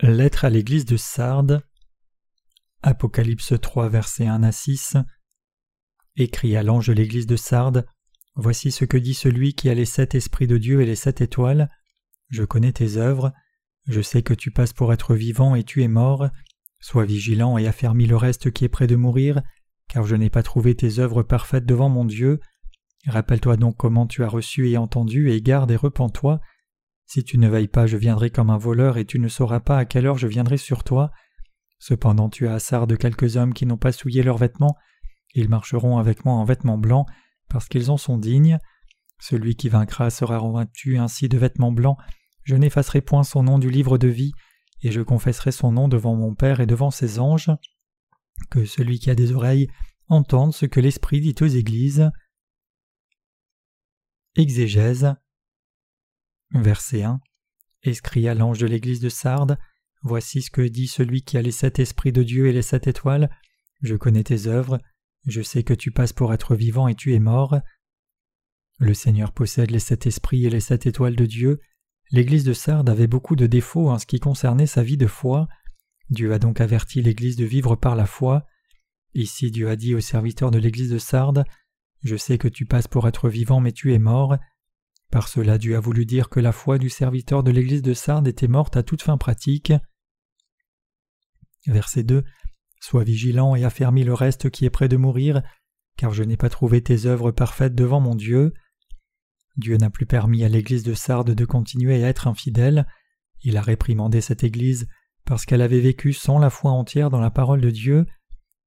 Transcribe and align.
Lettre 0.00 0.44
à 0.44 0.50
l'église 0.50 0.84
de 0.84 0.96
Sardes. 0.96 1.60
Apocalypse 2.82 3.54
3, 3.60 3.88
versets 3.88 4.28
1 4.28 4.44
à 4.44 4.52
6. 4.52 4.96
Écrit 6.14 6.56
à 6.56 6.62
l'ange 6.62 6.86
de 6.86 6.92
l'église 6.92 7.26
de 7.26 7.34
Sardes 7.34 7.84
Voici 8.36 8.70
ce 8.70 8.84
que 8.84 8.96
dit 8.96 9.14
celui 9.14 9.54
qui 9.54 9.68
a 9.68 9.74
les 9.74 9.84
sept 9.84 10.14
esprits 10.14 10.46
de 10.46 10.56
Dieu 10.56 10.82
et 10.82 10.86
les 10.86 10.94
sept 10.94 11.20
étoiles. 11.20 11.68
Je 12.28 12.44
connais 12.44 12.70
tes 12.70 12.96
œuvres. 12.96 13.32
Je 13.88 14.00
sais 14.00 14.22
que 14.22 14.34
tu 14.34 14.52
passes 14.52 14.72
pour 14.72 14.92
être 14.92 15.16
vivant 15.16 15.56
et 15.56 15.64
tu 15.64 15.82
es 15.82 15.88
mort. 15.88 16.28
Sois 16.78 17.04
vigilant 17.04 17.58
et 17.58 17.66
affermis 17.66 18.06
le 18.06 18.16
reste 18.16 18.52
qui 18.52 18.64
est 18.64 18.68
près 18.68 18.86
de 18.86 18.94
mourir, 18.94 19.42
car 19.88 20.04
je 20.04 20.14
n'ai 20.14 20.30
pas 20.30 20.44
trouvé 20.44 20.76
tes 20.76 21.00
œuvres 21.00 21.24
parfaites 21.24 21.66
devant 21.66 21.88
mon 21.88 22.04
Dieu. 22.04 22.38
Rappelle-toi 23.08 23.56
donc 23.56 23.76
comment 23.76 24.06
tu 24.06 24.22
as 24.22 24.28
reçu 24.28 24.70
et 24.70 24.76
entendu, 24.76 25.32
et 25.32 25.42
garde 25.42 25.72
et 25.72 25.76
repens-toi. 25.76 26.40
Si 27.08 27.24
tu 27.24 27.38
ne 27.38 27.48
veilles 27.48 27.68
pas, 27.68 27.86
je 27.86 27.96
viendrai 27.96 28.28
comme 28.28 28.50
un 28.50 28.58
voleur, 28.58 28.98
et 28.98 29.06
tu 29.06 29.18
ne 29.18 29.28
sauras 29.28 29.60
pas 29.60 29.78
à 29.78 29.86
quelle 29.86 30.04
heure 30.04 30.18
je 30.18 30.26
viendrai 30.26 30.58
sur 30.58 30.84
toi. 30.84 31.10
Cependant 31.78 32.28
tu 32.28 32.46
as 32.46 32.54
assard 32.54 32.86
de 32.86 32.96
quelques 32.96 33.38
hommes 33.38 33.54
qui 33.54 33.64
n'ont 33.64 33.78
pas 33.78 33.92
souillé 33.92 34.22
leurs 34.22 34.36
vêtements, 34.36 34.76
ils 35.34 35.48
marcheront 35.48 35.96
avec 35.96 36.26
moi 36.26 36.34
en 36.34 36.44
vêtements 36.44 36.76
blancs, 36.76 37.06
parce 37.48 37.66
qu'ils 37.66 37.90
en 37.90 37.96
sont 37.96 38.18
dignes. 38.18 38.58
Celui 39.20 39.56
qui 39.56 39.70
vaincra 39.70 40.10
sera 40.10 40.36
revêtu 40.36 40.98
ainsi 40.98 41.30
de 41.30 41.38
vêtements 41.38 41.72
blancs, 41.72 41.96
je 42.44 42.56
n'effacerai 42.56 43.00
point 43.00 43.24
son 43.24 43.42
nom 43.42 43.58
du 43.58 43.70
livre 43.70 43.96
de 43.96 44.08
vie, 44.08 44.32
et 44.82 44.92
je 44.92 45.00
confesserai 45.00 45.50
son 45.50 45.72
nom 45.72 45.88
devant 45.88 46.14
mon 46.14 46.34
Père 46.34 46.60
et 46.60 46.66
devant 46.66 46.90
ses 46.90 47.20
anges. 47.20 47.50
Que 48.50 48.66
celui 48.66 48.98
qui 48.98 49.08
a 49.08 49.14
des 49.14 49.32
oreilles 49.32 49.68
entende 50.08 50.52
ce 50.52 50.66
que 50.66 50.78
l'Esprit 50.78 51.22
dit 51.22 51.34
aux 51.40 51.46
Églises. 51.46 52.10
Exégèse 54.36 55.16
Verset 56.52 57.02
1 57.02 57.20
Escrit 57.82 58.28
à 58.28 58.34
l'ange 58.34 58.58
de 58.58 58.66
l'église 58.66 59.00
de 59.00 59.08
Sardes 59.08 59.58
Voici 60.02 60.42
ce 60.42 60.50
que 60.50 60.62
dit 60.62 60.86
celui 60.86 61.22
qui 61.22 61.36
a 61.36 61.42
les 61.42 61.50
sept 61.50 61.78
esprits 61.78 62.12
de 62.12 62.22
Dieu 62.22 62.46
et 62.46 62.52
les 62.52 62.62
sept 62.62 62.86
étoiles. 62.86 63.30
Je 63.82 63.96
connais 63.96 64.24
tes 64.24 64.46
œuvres, 64.46 64.78
je 65.26 65.42
sais 65.42 65.62
que 65.62 65.74
tu 65.74 65.90
passes 65.90 66.12
pour 66.12 66.32
être 66.32 66.54
vivant 66.54 66.88
et 66.88 66.94
tu 66.94 67.14
es 67.14 67.18
mort. 67.18 67.58
Le 68.78 68.94
Seigneur 68.94 69.32
possède 69.32 69.70
les 69.70 69.80
sept 69.80 70.06
esprits 70.06 70.46
et 70.46 70.50
les 70.50 70.60
sept 70.60 70.86
étoiles 70.86 71.16
de 71.16 71.26
Dieu. 71.26 71.60
L'église 72.10 72.44
de 72.44 72.52
Sardes 72.52 72.88
avait 72.88 73.08
beaucoup 73.08 73.36
de 73.36 73.46
défauts 73.46 73.90
en 73.90 73.98
ce 73.98 74.06
qui 74.06 74.20
concernait 74.20 74.66
sa 74.66 74.82
vie 74.82 74.96
de 74.96 75.06
foi. 75.06 75.48
Dieu 76.10 76.32
a 76.32 76.38
donc 76.38 76.60
averti 76.60 77.02
l'église 77.02 77.36
de 77.36 77.44
vivre 77.44 77.76
par 77.76 77.96
la 77.96 78.06
foi. 78.06 78.46
Ici 79.14 79.50
Dieu 79.50 79.68
a 79.68 79.76
dit 79.76 79.94
aux 79.94 80.00
serviteurs 80.00 80.50
de 80.50 80.58
l'église 80.58 80.90
de 80.90 80.98
Sardes 80.98 81.44
Je 82.02 82.16
sais 82.16 82.38
que 82.38 82.48
tu 82.48 82.66
passes 82.66 82.88
pour 82.88 83.08
être 83.08 83.28
vivant 83.28 83.60
mais 83.60 83.72
tu 83.72 83.92
es 83.92 83.98
mort. 83.98 84.38
Par 85.10 85.28
cela 85.28 85.56
Dieu 85.58 85.76
a 85.76 85.80
voulu 85.80 86.04
dire 86.04 86.28
que 86.28 86.40
la 86.40 86.52
foi 86.52 86.78
du 86.78 86.90
serviteur 86.90 87.42
de 87.42 87.50
l'église 87.50 87.82
de 87.82 87.94
Sardes 87.94 88.28
était 88.28 88.48
morte 88.48 88.76
à 88.76 88.82
toute 88.82 89.02
fin 89.02 89.16
pratique. 89.16 89.72
Verset 91.66 92.02
2 92.02 92.24
Sois 92.80 93.04
vigilant 93.04 93.56
et 93.56 93.64
affermis 93.64 94.04
le 94.04 94.14
reste 94.14 94.50
qui 94.50 94.64
est 94.64 94.70
près 94.70 94.88
de 94.88 94.96
mourir, 94.96 95.42
car 95.96 96.12
je 96.12 96.22
n'ai 96.22 96.36
pas 96.36 96.50
trouvé 96.50 96.82
tes 96.82 97.06
œuvres 97.06 97.32
parfaites 97.32 97.74
devant 97.74 98.00
mon 98.00 98.14
Dieu. 98.14 98.52
Dieu 99.56 99.76
n'a 99.76 99.90
plus 99.90 100.06
permis 100.06 100.44
à 100.44 100.48
l'église 100.48 100.84
de 100.84 100.94
Sardes 100.94 101.32
de 101.32 101.44
continuer 101.44 102.04
à 102.04 102.08
être 102.08 102.28
infidèle. 102.28 102.86
Il 103.42 103.56
a 103.56 103.62
réprimandé 103.62 104.20
cette 104.20 104.44
église 104.44 104.88
parce 105.24 105.44
qu'elle 105.44 105.62
avait 105.62 105.80
vécu 105.80 106.12
sans 106.12 106.38
la 106.38 106.50
foi 106.50 106.70
entière 106.70 107.10
dans 107.10 107.20
la 107.20 107.30
parole 107.30 107.60
de 107.60 107.70
Dieu. 107.70 108.06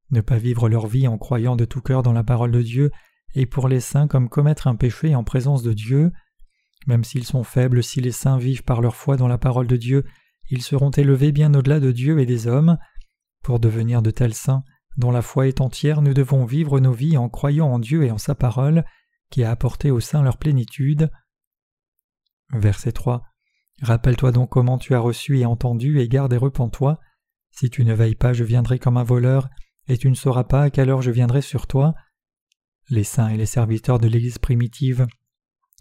Ne 0.10 0.22
pas 0.22 0.38
vivre 0.38 0.68
leur 0.68 0.88
vie 0.88 1.08
en 1.08 1.18
croyant 1.18 1.56
de 1.56 1.66
tout 1.66 1.82
cœur 1.82 2.04
dans 2.04 2.12
la 2.14 2.24
parole 2.24 2.52
de 2.52 2.62
Dieu 2.62 2.92
et 3.34 3.46
pour 3.46 3.70
les 3.70 3.80
saints 3.80 4.08
comme 4.08 4.28
commettre 4.28 4.68
un 4.68 4.76
péché 4.76 5.16
en 5.16 5.24
présence 5.24 5.64
de 5.64 5.74
Dieu. 5.74 6.12
Même 6.88 7.04
s'ils 7.04 7.26
sont 7.26 7.44
faibles, 7.44 7.84
si 7.84 8.02
les 8.02 8.12
saints 8.12 8.38
vivent 8.38 8.64
par 8.64 8.82
leur 8.82 8.96
foi 8.96 9.18
dans 9.18 9.28
la 9.28 9.38
parole 9.38 9.68
de 9.68 9.78
Dieu, 9.78 10.06
ils 10.50 10.62
seront 10.62 10.92
élevés 10.92 11.32
bien 11.32 11.54
au-delà 11.54 11.80
de 11.80 11.92
Dieu 11.92 12.20
et 12.20 12.26
des 12.26 12.48
hommes. 12.48 12.78
Pour 13.44 13.60
devenir 13.60 14.02
de 14.02 14.12
tels 14.12 14.34
saints, 14.34 14.64
dont 14.98 15.12
la 15.12 15.22
foi 15.22 15.48
est 15.48 15.62
entière, 15.62 16.02
nous 16.02 16.14
devons 16.14 16.46
vivre 16.46 16.80
nos 16.80 16.92
vies 16.92 17.18
en 17.18 17.30
croyant 17.30 17.68
en 17.68 17.80
Dieu 17.80 18.04
et 18.04 18.12
en 18.12 18.18
sa 18.18 18.36
parole, 18.36 18.84
qui 19.30 19.44
a 19.44 19.52
apporté 19.52 19.92
aux 19.92 20.00
saints 20.00 20.24
leur 20.24 20.38
plénitude. 20.38 21.10
Verset 22.54 22.92
3. 22.92 23.24
Rappelle-toi 23.82 24.32
donc 24.32 24.50
comment 24.50 24.78
tu 24.78 24.94
as 24.94 25.00
reçu 25.00 25.40
et 25.40 25.46
entendu, 25.46 26.00
et 26.00 26.08
garde 26.08 26.34
et 26.34 26.38
repens-toi. 26.38 27.00
Si 27.52 27.70
tu 27.70 27.84
ne 27.84 27.94
veilles 27.94 28.16
pas, 28.16 28.34
je 28.34 28.44
viendrai 28.44 28.80
comme 28.80 28.98
un 28.98 29.04
voleur, 29.04 29.50
et 29.88 29.98
tu 29.98 30.10
ne 30.10 30.16
sauras 30.16 30.44
pas 30.44 30.64
à 30.64 30.70
quelle 30.70 30.90
heure 30.90 31.02
je 31.02 31.12
viendrai 31.12 31.42
sur 31.42 31.68
toi. 31.68 31.96
Les 32.90 33.04
saints 33.04 33.30
et 33.30 33.38
les 33.38 33.46
serviteurs 33.46 34.00
de 34.00 34.08
l'Église 34.08 34.38
primitive 34.38 35.08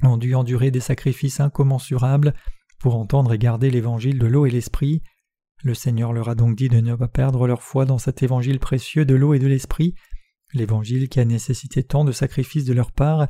ont 0.03 0.17
dû 0.17 0.35
endurer 0.35 0.71
des 0.71 0.81
sacrifices 0.81 1.41
incommensurables 1.41 2.35
pour 2.79 2.97
entendre 2.97 3.33
et 3.33 3.39
garder 3.39 3.71
l'évangile 3.71 4.19
de 4.19 4.27
l'eau 4.27 4.47
et 4.47 4.51
l'esprit. 4.51 5.03
Le 5.63 5.75
Seigneur 5.75 6.13
leur 6.13 6.29
a 6.29 6.35
donc 6.35 6.57
dit 6.57 6.69
de 6.69 6.81
ne 6.81 6.95
pas 6.95 7.09
perdre 7.09 7.47
leur 7.47 7.63
foi 7.63 7.85
dans 7.85 7.99
cet 7.99 8.23
évangile 8.23 8.59
précieux 8.59 9.05
de 9.05 9.15
l'eau 9.15 9.35
et 9.35 9.39
de 9.39 9.47
l'esprit, 9.47 9.95
l'évangile 10.55 11.09
qui 11.09 11.21
a 11.21 11.25
nécessité 11.25 11.83
tant 11.83 12.05
de 12.05 12.13
sacrifices 12.13 12.65
de 12.65 12.73
leur 12.73 12.93
part, 12.93 13.29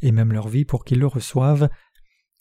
et 0.00 0.12
même 0.12 0.32
leur 0.32 0.48
vie 0.48 0.64
pour 0.64 0.84
qu'ils 0.84 1.00
le 1.00 1.06
reçoivent. 1.06 1.68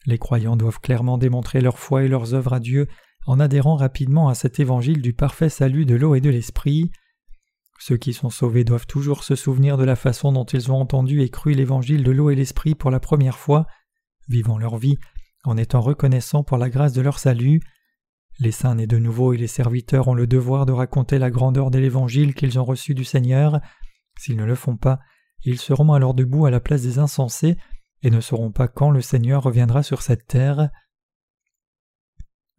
Les 0.05 0.17
croyants 0.17 0.55
doivent 0.55 0.79
clairement 0.79 1.17
démontrer 1.17 1.61
leur 1.61 1.79
foi 1.79 2.03
et 2.03 2.07
leurs 2.07 2.33
œuvres 2.33 2.53
à 2.53 2.59
Dieu 2.59 2.87
en 3.27 3.39
adhérant 3.39 3.75
rapidement 3.75 4.29
à 4.29 4.35
cet 4.35 4.59
évangile 4.59 5.01
du 5.01 5.13
parfait 5.13 5.49
salut 5.49 5.85
de 5.85 5.95
l'eau 5.95 6.15
et 6.15 6.21
de 6.21 6.29
l'esprit. 6.29 6.91
Ceux 7.83 7.97
qui 7.97 8.13
sont 8.13 8.29
sauvés 8.29 8.63
doivent 8.63 8.85
toujours 8.85 9.23
se 9.23 9.35
souvenir 9.35 9.75
de 9.75 9.83
la 9.83 9.95
façon 9.95 10.31
dont 10.31 10.45
ils 10.45 10.71
ont 10.71 10.79
entendu 10.79 11.23
et 11.23 11.29
cru 11.29 11.53
l'évangile 11.53 12.03
de 12.03 12.11
l'eau 12.11 12.29
et 12.29 12.35
l'esprit 12.35 12.75
pour 12.75 12.91
la 12.91 12.99
première 12.99 13.39
fois, 13.39 13.65
vivant 14.29 14.59
leur 14.59 14.77
vie 14.77 14.99
en 15.45 15.57
étant 15.57 15.81
reconnaissants 15.81 16.43
pour 16.43 16.59
la 16.59 16.69
grâce 16.69 16.93
de 16.93 17.01
leur 17.01 17.17
salut. 17.17 17.59
Les 18.37 18.51
saints 18.51 18.75
nés 18.75 18.85
de 18.85 18.99
nouveau 18.99 19.33
et 19.33 19.37
les 19.37 19.47
serviteurs 19.47 20.09
ont 20.09 20.13
le 20.13 20.27
devoir 20.27 20.67
de 20.67 20.71
raconter 20.71 21.17
la 21.17 21.31
grandeur 21.31 21.71
de 21.71 21.79
l'évangile 21.79 22.35
qu'ils 22.35 22.59
ont 22.59 22.63
reçu 22.63 22.93
du 22.93 23.03
Seigneur. 23.03 23.59
S'ils 24.15 24.37
ne 24.37 24.45
le 24.45 24.53
font 24.53 24.77
pas, 24.77 24.99
ils 25.43 25.57
seront 25.57 25.91
alors 25.91 26.13
debout 26.13 26.45
à 26.45 26.51
la 26.51 26.59
place 26.59 26.83
des 26.83 26.99
insensés 26.99 27.57
et 28.03 28.11
ne 28.11 28.21
sauront 28.21 28.51
pas 28.51 28.67
quand 28.67 28.91
le 28.91 29.01
Seigneur 29.01 29.41
reviendra 29.41 29.81
sur 29.81 30.03
cette 30.03 30.27
terre. 30.27 30.69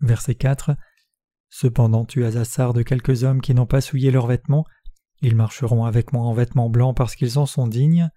Verset 0.00 0.34
4 0.34 0.72
Cependant 1.48 2.06
tu 2.06 2.24
as 2.24 2.36
assard 2.38 2.72
de 2.72 2.82
quelques 2.82 3.22
hommes 3.22 3.40
qui 3.40 3.54
n'ont 3.54 3.66
pas 3.66 3.80
souillé 3.80 4.10
leurs 4.10 4.26
vêtements, 4.26 4.64
ils 5.22 5.36
marcheront 5.36 5.84
avec 5.84 6.12
moi 6.12 6.24
en 6.24 6.34
vêtements 6.34 6.68
blancs 6.68 6.96
parce 6.96 7.14
qu'ils 7.14 7.38
en 7.38 7.46
sont 7.46 7.68
dignes. 7.68 8.10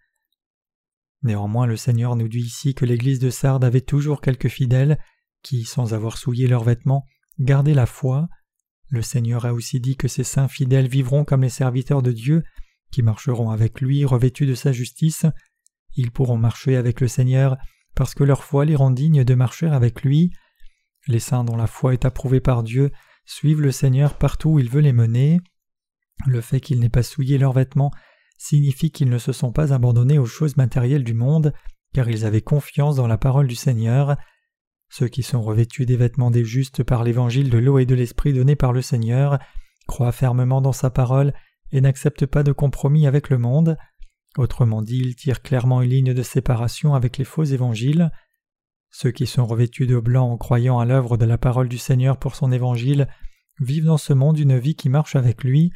Néanmoins, 1.21 1.67
le 1.67 1.77
Seigneur 1.77 2.15
nous 2.15 2.27
dit 2.27 2.41
ici 2.41 2.73
que 2.73 2.85
l'Église 2.85 3.19
de 3.19 3.29
Sardes 3.29 3.63
avait 3.63 3.81
toujours 3.81 4.21
quelques 4.21 4.47
fidèles 4.47 4.99
qui, 5.43 5.63
sans 5.63 5.93
avoir 5.93 6.17
souillé 6.17 6.47
leurs 6.47 6.63
vêtements, 6.63 7.05
gardaient 7.39 7.75
la 7.75 7.85
foi. 7.85 8.27
Le 8.89 9.03
Seigneur 9.03 9.45
a 9.45 9.53
aussi 9.53 9.79
dit 9.79 9.97
que 9.97 10.07
ces 10.07 10.23
saints 10.23 10.47
fidèles 10.47 10.87
vivront 10.87 11.25
comme 11.25 11.43
les 11.43 11.49
serviteurs 11.49 12.01
de 12.01 12.11
Dieu, 12.11 12.43
qui 12.91 13.03
marcheront 13.03 13.51
avec 13.51 13.81
lui 13.81 14.03
revêtus 14.03 14.47
de 14.47 14.55
sa 14.55 14.71
justice. 14.71 15.25
Ils 15.95 16.11
pourront 16.11 16.37
marcher 16.37 16.75
avec 16.75 17.01
le 17.01 17.07
Seigneur 17.07 17.57
parce 17.93 18.15
que 18.15 18.23
leur 18.23 18.43
foi 18.43 18.65
les 18.65 18.75
rend 18.75 18.91
dignes 18.91 19.23
de 19.23 19.35
marcher 19.35 19.67
avec 19.67 20.03
lui. 20.03 20.31
Les 21.07 21.19
saints 21.19 21.43
dont 21.43 21.55
la 21.55 21.67
foi 21.67 21.93
est 21.93 22.05
approuvée 22.05 22.41
par 22.41 22.63
Dieu 22.63 22.91
suivent 23.25 23.61
le 23.61 23.71
Seigneur 23.71 24.17
partout 24.17 24.51
où 24.51 24.59
il 24.59 24.69
veut 24.69 24.81
les 24.81 24.93
mener. 24.93 25.39
Le 26.25 26.41
fait 26.41 26.59
qu'ils 26.59 26.79
n'aient 26.79 26.89
pas 26.89 27.03
souillé 27.03 27.37
leurs 27.37 27.53
vêtements 27.53 27.91
signifie 28.37 28.91
qu'ils 28.91 29.09
ne 29.09 29.17
se 29.17 29.31
sont 29.31 29.51
pas 29.51 29.73
abandonnés 29.73 30.19
aux 30.19 30.25
choses 30.25 30.57
matérielles 30.57 31.03
du 31.03 31.13
monde, 31.13 31.53
car 31.93 32.09
ils 32.09 32.25
avaient 32.25 32.41
confiance 32.41 32.95
dans 32.95 33.07
la 33.07 33.17
parole 33.17 33.47
du 33.47 33.55
Seigneur. 33.55 34.17
Ceux 34.89 35.07
qui 35.07 35.23
sont 35.23 35.41
revêtus 35.41 35.85
des 35.85 35.97
vêtements 35.97 36.31
des 36.31 36.45
justes 36.45 36.83
par 36.83 37.03
l'évangile 37.03 37.49
de 37.49 37.57
l'eau 37.57 37.79
et 37.79 37.85
de 37.85 37.95
l'esprit 37.95 38.33
donné 38.33 38.55
par 38.55 38.73
le 38.73 38.81
Seigneur 38.81 39.39
croient 39.87 40.11
fermement 40.11 40.61
dans 40.61 40.73
sa 40.73 40.89
parole 40.89 41.33
et 41.71 41.81
n'acceptent 41.81 42.25
pas 42.25 42.43
de 42.43 42.51
compromis 42.51 43.07
avec 43.07 43.29
le 43.29 43.37
monde. 43.37 43.77
Autrement 44.37 44.81
dit, 44.81 44.99
ils 44.99 45.15
tirent 45.15 45.41
clairement 45.41 45.81
une 45.81 45.89
ligne 45.89 46.13
de 46.13 46.23
séparation 46.23 46.95
avec 46.95 47.17
les 47.17 47.23
faux 47.23 47.43
évangiles. 47.43 48.11
Ceux 48.91 49.11
qui 49.11 49.27
sont 49.27 49.45
revêtus 49.45 49.87
de 49.87 49.99
blanc 49.99 50.31
en 50.31 50.37
croyant 50.37 50.79
à 50.79 50.85
l'œuvre 50.85 51.17
de 51.17 51.25
la 51.25 51.37
parole 51.37 51.69
du 51.69 51.77
Seigneur 51.77 52.17
pour 52.17 52.35
son 52.35 52.51
évangile 52.51 53.07
vivent 53.59 53.85
dans 53.85 53.97
ce 53.97 54.13
monde 54.13 54.37
une 54.37 54.57
vie 54.57 54.75
qui 54.75 54.89
marche 54.89 55.15
avec 55.15 55.43
lui. 55.43 55.71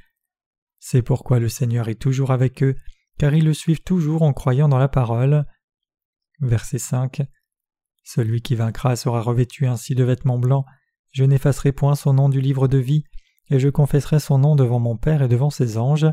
C'est 0.79 1.01
pourquoi 1.01 1.39
le 1.39 1.49
Seigneur 1.49 1.89
est 1.89 2.01
toujours 2.01 2.31
avec 2.31 2.63
eux, 2.63 2.75
car 3.17 3.33
ils 3.33 3.45
le 3.45 3.53
suivent 3.53 3.83
toujours 3.83 4.21
en 4.21 4.33
croyant 4.33 4.69
dans 4.69 4.77
la 4.77 4.87
parole. 4.87 5.45
Verset 6.39 6.79
5 6.79 7.21
Celui 8.03 8.41
qui 8.41 8.55
vaincra 8.55 8.95
sera 8.95 9.21
revêtu 9.21 9.67
ainsi 9.67 9.93
de 9.93 10.03
vêtements 10.03 10.39
blancs, 10.39 10.65
je 11.11 11.23
n'effacerai 11.25 11.71
point 11.71 11.95
son 11.95 12.13
nom 12.13 12.29
du 12.29 12.39
livre 12.39 12.67
de 12.67 12.77
vie, 12.77 13.03
et 13.49 13.59
je 13.59 13.69
confesserai 13.69 14.19
son 14.19 14.37
nom 14.37 14.55
devant 14.55 14.79
mon 14.79 14.95
Père 14.95 15.21
et 15.21 15.27
devant 15.27 15.49
ses 15.49 15.77
anges. 15.77 16.07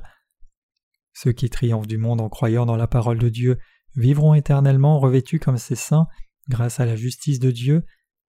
Ceux 1.12 1.32
qui 1.32 1.48
triomphent 1.48 1.86
du 1.86 1.98
monde 1.98 2.20
en 2.20 2.28
croyant 2.28 2.66
dans 2.66 2.76
la 2.76 2.86
parole 2.86 3.18
de 3.18 3.28
Dieu 3.28 3.58
vivront 3.94 4.34
éternellement 4.34 4.98
revêtus 4.98 5.38
comme 5.38 5.58
ses 5.58 5.76
saints, 5.76 6.06
grâce 6.48 6.80
à 6.80 6.86
la 6.86 6.96
justice 6.96 7.38
de 7.38 7.50
Dieu, 7.50 7.84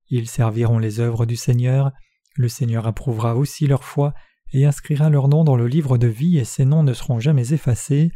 ils 0.09 0.29
serviront 0.29 0.79
les 0.79 0.99
œuvres 0.99 1.25
du 1.25 1.35
Seigneur, 1.35 1.91
le 2.35 2.47
Seigneur 2.47 2.87
approuvera 2.87 3.35
aussi 3.35 3.67
leur 3.67 3.83
foi 3.83 4.13
et 4.53 4.65
inscrira 4.65 5.09
leur 5.09 5.27
nom 5.27 5.43
dans 5.43 5.55
le 5.55 5.67
livre 5.67 5.97
de 5.97 6.07
vie 6.07 6.37
et 6.37 6.45
ces 6.45 6.65
noms 6.65 6.83
ne 6.83 6.93
seront 6.93 7.19
jamais 7.19 7.53
effacés. 7.53 8.11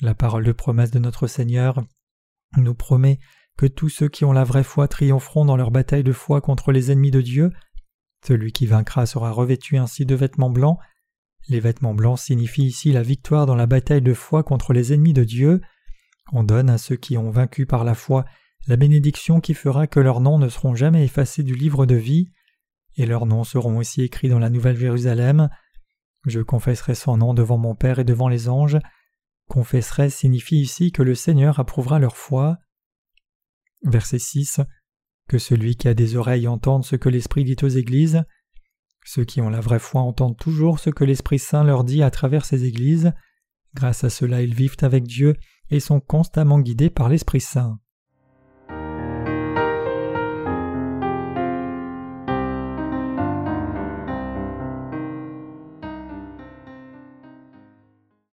La 0.00 0.14
parole 0.14 0.44
de 0.44 0.52
promesse 0.52 0.90
de 0.90 0.98
notre 0.98 1.26
Seigneur 1.26 1.82
nous 2.56 2.74
promet 2.74 3.18
que 3.56 3.66
tous 3.66 3.88
ceux 3.88 4.08
qui 4.08 4.24
ont 4.24 4.32
la 4.32 4.44
vraie 4.44 4.62
foi 4.62 4.88
triompheront 4.88 5.44
dans 5.44 5.56
leur 5.56 5.70
bataille 5.70 6.04
de 6.04 6.12
foi 6.12 6.40
contre 6.40 6.70
les 6.70 6.90
ennemis 6.90 7.10
de 7.10 7.20
Dieu. 7.20 7.50
Celui 8.26 8.52
qui 8.52 8.66
vaincra 8.66 9.06
sera 9.06 9.30
revêtu 9.30 9.76
ainsi 9.76 10.06
de 10.06 10.14
vêtements 10.14 10.50
blancs. 10.50 10.78
Les 11.48 11.60
vêtements 11.60 11.94
blancs 11.94 12.18
signifient 12.18 12.66
ici 12.66 12.92
la 12.92 13.02
victoire 13.02 13.46
dans 13.46 13.56
la 13.56 13.66
bataille 13.66 14.02
de 14.02 14.14
foi 14.14 14.42
contre 14.42 14.72
les 14.72 14.92
ennemis 14.92 15.12
de 15.12 15.24
Dieu. 15.24 15.60
On 16.32 16.44
donne 16.44 16.70
à 16.70 16.78
ceux 16.78 16.96
qui 16.96 17.16
ont 17.16 17.30
vaincu 17.30 17.66
par 17.66 17.84
la 17.84 17.94
foi 17.94 18.24
la 18.68 18.76
bénédiction 18.76 19.40
qui 19.40 19.54
fera 19.54 19.86
que 19.86 19.98
leurs 19.98 20.20
noms 20.20 20.38
ne 20.38 20.48
seront 20.48 20.74
jamais 20.74 21.04
effacés 21.04 21.42
du 21.42 21.54
livre 21.54 21.86
de 21.86 21.94
vie, 21.94 22.30
et 22.98 23.06
leurs 23.06 23.26
noms 23.26 23.44
seront 23.44 23.78
aussi 23.78 24.02
écrits 24.02 24.28
dans 24.28 24.40
la 24.40 24.50
Nouvelle 24.50 24.76
Jérusalem. 24.76 25.48
Je 26.26 26.40
confesserai 26.40 26.94
son 26.94 27.16
nom 27.16 27.32
devant 27.32 27.56
mon 27.56 27.74
Père 27.74 28.00
et 28.00 28.04
devant 28.04 28.28
les 28.28 28.48
anges. 28.48 28.78
Confesserai 29.48 30.10
signifie 30.10 30.60
ici 30.60 30.92
que 30.92 31.02
le 31.02 31.14
Seigneur 31.14 31.60
approuvera 31.60 32.00
leur 32.00 32.16
foi. 32.16 32.58
Verset 33.84 34.18
6 34.18 34.60
Que 35.28 35.38
celui 35.38 35.76
qui 35.76 35.86
a 35.88 35.94
des 35.94 36.16
oreilles 36.16 36.48
entende 36.48 36.84
ce 36.84 36.96
que 36.96 37.08
l'Esprit 37.08 37.44
dit 37.44 37.56
aux 37.62 37.68
Églises. 37.68 38.24
Ceux 39.04 39.24
qui 39.24 39.40
ont 39.40 39.48
la 39.48 39.60
vraie 39.60 39.78
foi 39.78 40.02
entendent 40.02 40.36
toujours 40.36 40.80
ce 40.80 40.90
que 40.90 41.04
l'Esprit 41.04 41.38
Saint 41.38 41.64
leur 41.64 41.84
dit 41.84 42.02
à 42.02 42.10
travers 42.10 42.44
ces 42.44 42.64
Églises. 42.64 43.12
Grâce 43.74 44.02
à 44.02 44.10
cela, 44.10 44.42
ils 44.42 44.54
vivent 44.54 44.76
avec 44.82 45.04
Dieu 45.04 45.34
et 45.70 45.80
sont 45.80 46.00
constamment 46.00 46.58
guidés 46.58 46.90
par 46.90 47.08
l'Esprit 47.08 47.40
Saint. 47.40 47.78